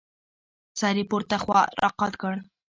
[0.79, 2.33] سر يې پورته خوا راقات کړ.